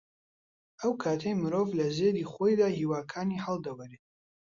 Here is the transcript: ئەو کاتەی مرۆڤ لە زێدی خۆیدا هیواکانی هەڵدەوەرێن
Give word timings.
ئەو 0.81 0.91
کاتەی 1.03 1.35
مرۆڤ 1.41 1.69
لە 1.79 1.87
زێدی 1.97 2.29
خۆیدا 2.31 2.67
هیواکانی 2.77 3.43
هەڵدەوەرێن 3.45 4.03